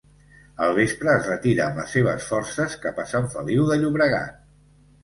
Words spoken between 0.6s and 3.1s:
Al vespre es retira amb les seves forces cap a